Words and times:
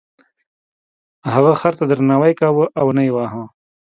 هغه 1.33 1.51
خر 1.61 1.73
ته 1.79 1.83
درناوی 1.89 2.33
کاوه 2.39 2.65
او 2.79 2.87
نه 2.97 3.01
یې 3.05 3.11
واهه. 3.15 3.43